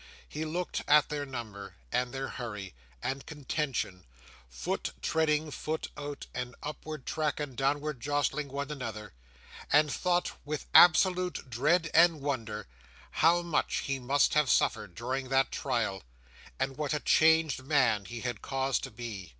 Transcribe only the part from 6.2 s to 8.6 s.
and upward track and downward jostling